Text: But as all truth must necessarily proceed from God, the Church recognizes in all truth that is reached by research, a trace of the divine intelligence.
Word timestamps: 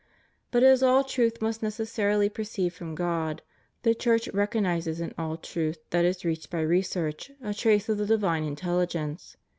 But 0.49 0.63
as 0.63 0.81
all 0.81 1.03
truth 1.03 1.43
must 1.43 1.61
necessarily 1.61 2.27
proceed 2.27 2.69
from 2.73 2.95
God, 2.95 3.43
the 3.83 3.93
Church 3.93 4.27
recognizes 4.29 4.99
in 4.99 5.13
all 5.15 5.37
truth 5.37 5.77
that 5.91 6.05
is 6.05 6.25
reached 6.25 6.49
by 6.49 6.61
research, 6.61 7.29
a 7.43 7.53
trace 7.53 7.87
of 7.87 7.99
the 7.99 8.07
divine 8.07 8.43
intelligence. 8.43 9.37